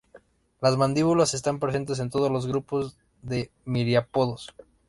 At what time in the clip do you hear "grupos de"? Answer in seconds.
2.47-3.51